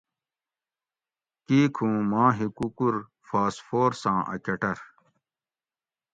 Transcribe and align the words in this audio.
کیک 1.45 1.73
ھوں 1.81 1.97
ما 2.11 2.25
ھکوکور 2.37 2.95
فاسفورساں 3.27 4.19
اۤ 4.33 4.41
کٹر 4.45 4.77